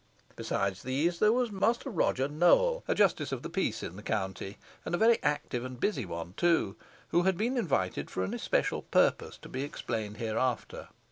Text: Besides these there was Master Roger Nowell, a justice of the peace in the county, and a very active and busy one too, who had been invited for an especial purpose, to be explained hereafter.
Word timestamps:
Besides 0.35 0.81
these 0.81 1.19
there 1.19 1.31
was 1.31 1.51
Master 1.51 1.91
Roger 1.91 2.27
Nowell, 2.27 2.83
a 2.87 2.95
justice 2.95 3.31
of 3.31 3.43
the 3.43 3.51
peace 3.51 3.83
in 3.83 3.97
the 3.97 4.01
county, 4.01 4.57
and 4.83 4.95
a 4.95 4.97
very 4.97 5.21
active 5.21 5.63
and 5.63 5.79
busy 5.79 6.07
one 6.07 6.33
too, 6.37 6.75
who 7.09 7.21
had 7.21 7.37
been 7.37 7.55
invited 7.55 8.09
for 8.09 8.23
an 8.23 8.33
especial 8.33 8.81
purpose, 8.81 9.37
to 9.43 9.47
be 9.47 9.61
explained 9.61 10.17
hereafter. 10.17 10.87